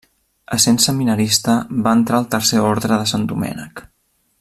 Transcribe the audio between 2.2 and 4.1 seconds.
al Tercer Orde de Sant Domènec.